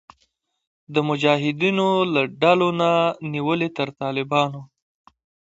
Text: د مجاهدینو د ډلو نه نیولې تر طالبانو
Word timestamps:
د 0.93 0.95
مجاهدینو 1.09 1.87
د 2.13 2.17
ډلو 2.41 2.69
نه 2.81 2.91
نیولې 3.33 3.69
تر 3.77 3.89
طالبانو 4.01 4.61